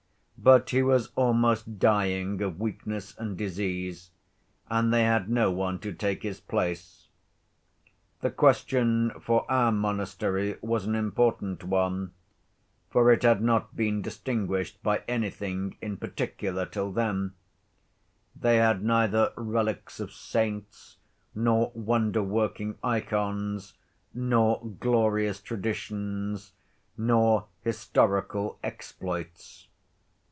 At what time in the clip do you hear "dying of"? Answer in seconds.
1.77-2.59